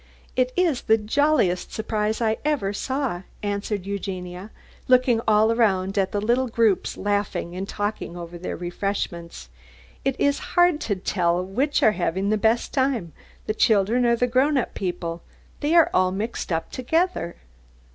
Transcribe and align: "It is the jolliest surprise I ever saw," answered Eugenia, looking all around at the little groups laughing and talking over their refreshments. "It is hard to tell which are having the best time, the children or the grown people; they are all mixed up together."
"It 0.35 0.51
is 0.57 0.81
the 0.81 0.97
jolliest 0.97 1.71
surprise 1.71 2.21
I 2.21 2.37
ever 2.43 2.73
saw," 2.73 3.21
answered 3.43 3.85
Eugenia, 3.85 4.49
looking 4.87 5.21
all 5.27 5.51
around 5.51 5.95
at 5.95 6.11
the 6.11 6.19
little 6.19 6.47
groups 6.47 6.97
laughing 6.97 7.55
and 7.55 7.69
talking 7.69 8.17
over 8.17 8.39
their 8.39 8.57
refreshments. 8.57 9.49
"It 10.03 10.19
is 10.19 10.39
hard 10.57 10.79
to 10.89 10.95
tell 10.95 11.45
which 11.45 11.83
are 11.83 11.91
having 11.91 12.31
the 12.31 12.37
best 12.39 12.73
time, 12.73 13.13
the 13.45 13.53
children 13.53 14.03
or 14.03 14.15
the 14.15 14.25
grown 14.25 14.59
people; 14.73 15.21
they 15.59 15.75
are 15.75 15.91
all 15.93 16.11
mixed 16.11 16.51
up 16.51 16.71
together." 16.71 17.35